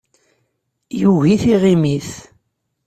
Yugi 1.01 1.35
tiɣimit. 1.41 2.09